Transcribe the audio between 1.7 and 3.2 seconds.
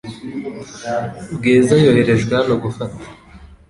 yoherejwe hano gufata.